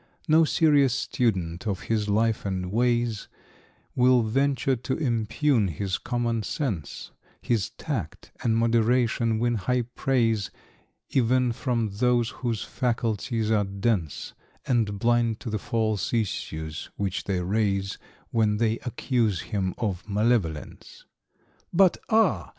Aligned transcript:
= 0.17 0.27
No 0.27 0.45
serious 0.45 0.95
student 0.95 1.67
of 1.67 1.81
his 1.81 2.09
life 2.09 2.43
and 2.43 2.71
ways 2.71 3.27
`Will 3.95 4.25
venture 4.27 4.75
to 4.75 4.97
impugn 4.97 5.67
his 5.67 5.99
common 5.99 6.41
sense; 6.41 7.11
His 7.43 7.69
tact 7.69 8.31
and 8.41 8.57
moderation 8.57 9.37
win 9.37 9.53
high 9.53 9.83
praise 9.83 10.49
`Even 11.11 11.53
from 11.53 11.91
those 11.91 12.29
whose 12.41 12.63
faculties 12.63 13.51
are 13.51 13.63
dense 13.63 14.33
And 14.65 14.97
blind 14.97 15.39
to 15.41 15.51
the 15.51 15.59
false 15.59 16.11
issues 16.15 16.89
which 16.95 17.25
they 17.25 17.39
raise 17.39 17.99
`When 18.33 18.57
they 18.57 18.79
accuse 18.79 19.41
him 19.41 19.75
of 19.77 20.09
malevolence.= 20.09 21.05
"But, 21.71 21.97
ah!" 22.09 22.49